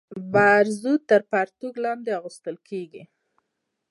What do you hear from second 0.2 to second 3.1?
برزو تر پرتوګ لاندي اغوستل کيږي.